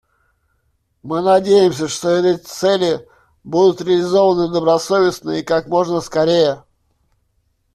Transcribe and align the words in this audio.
Мы 1.03 1.21
надеемся, 1.21 1.87
что 1.87 2.09
эти 2.09 2.39
цели 2.41 3.07
будут 3.43 3.81
реализованы 3.81 4.47
добросовестно 4.51 5.29
и 5.37 5.43
как 5.43 5.67
можно 5.67 6.01
скорее. 6.01 6.63